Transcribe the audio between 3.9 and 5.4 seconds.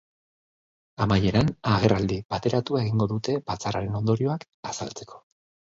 ondorioak azaltzeko.